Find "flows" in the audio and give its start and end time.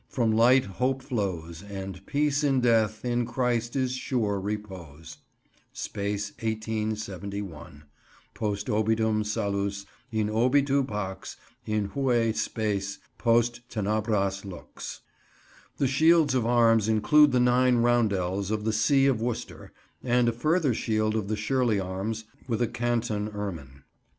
1.03-1.61